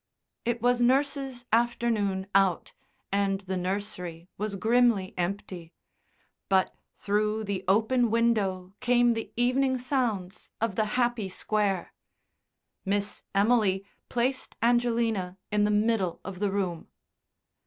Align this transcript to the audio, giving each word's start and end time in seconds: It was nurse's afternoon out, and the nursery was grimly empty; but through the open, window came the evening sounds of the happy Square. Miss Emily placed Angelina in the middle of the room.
It 0.45 0.63
was 0.63 0.81
nurse's 0.81 1.45
afternoon 1.53 2.25
out, 2.33 2.73
and 3.11 3.41
the 3.41 3.55
nursery 3.55 4.27
was 4.35 4.55
grimly 4.55 5.13
empty; 5.15 5.73
but 6.49 6.75
through 6.95 7.43
the 7.43 7.63
open, 7.67 8.09
window 8.09 8.73
came 8.79 9.13
the 9.13 9.31
evening 9.35 9.77
sounds 9.77 10.49
of 10.59 10.73
the 10.73 10.85
happy 10.97 11.29
Square. 11.29 11.93
Miss 12.83 13.21
Emily 13.35 13.85
placed 14.09 14.57
Angelina 14.63 15.37
in 15.51 15.65
the 15.65 15.69
middle 15.69 16.19
of 16.25 16.39
the 16.39 16.49
room. 16.49 16.87